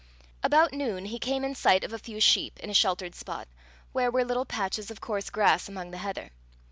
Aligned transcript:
About 0.41 0.73
noon 0.73 1.05
he 1.05 1.19
came 1.19 1.45
in 1.45 1.53
sight 1.53 1.83
of 1.83 1.93
a 1.93 1.99
few 1.99 2.19
sheep, 2.19 2.59
in 2.59 2.71
a 2.71 2.73
sheltered 2.73 3.13
spot, 3.13 3.47
where 3.91 4.09
were 4.09 4.25
little 4.25 4.45
patches 4.45 4.89
of 4.89 4.99
coarse 4.99 5.29
grass 5.29 5.69
among 5.69 5.91
the 5.91 5.99
heather. 5.99 6.31